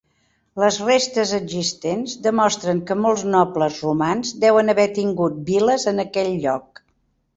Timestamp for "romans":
3.89-4.33